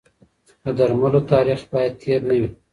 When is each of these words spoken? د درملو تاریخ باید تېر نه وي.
د 0.63 0.65
درملو 0.77 1.21
تاریخ 1.31 1.59
باید 1.71 1.93
تېر 2.01 2.19
نه 2.29 2.35
وي. 2.39 2.49